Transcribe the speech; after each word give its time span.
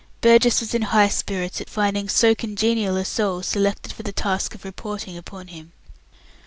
Burgess 0.19 0.61
was 0.61 0.73
in 0.73 0.81
high 0.81 1.09
spirits 1.09 1.61
at 1.61 1.69
finding 1.69 2.09
so 2.09 2.33
congenial 2.33 2.97
a 2.97 3.05
soul 3.05 3.43
selected 3.43 3.93
for 3.93 4.01
the 4.01 4.11
task 4.11 4.55
of 4.55 4.65
reporting 4.65 5.15
upon 5.15 5.49
him. 5.49 5.73